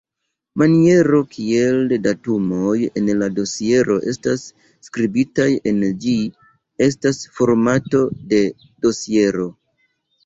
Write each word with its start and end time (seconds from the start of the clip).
Maniero 0.59 1.17
kiel 1.35 1.91
datumoj 2.05 2.71
en 3.01 3.11
la 3.19 3.27
dosiero 3.39 3.97
estas 4.13 4.47
skribitaj 4.87 5.47
en 5.73 5.85
ĝi 6.07 6.17
estas 6.89 7.23
formato 7.37 8.05
de 8.33 8.43
dosiero. 8.89 9.51